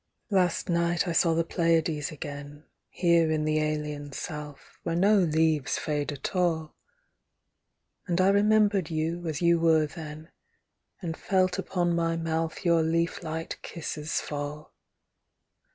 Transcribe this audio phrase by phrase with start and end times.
[0.31, 5.77] Last night I saw the Pleiades again, Here in the alien South, Where no leaves
[5.77, 6.73] fade at all;
[8.07, 10.31] 100 THE PLEIADES And I remembered you as j'ou were then.
[11.03, 14.73] And felt upon my mouth Your leaf light kisses fall